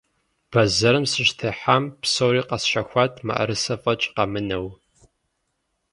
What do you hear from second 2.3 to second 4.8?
къэсщэхуат, мыӏэрысэ фӏэкӏ къэмынэу.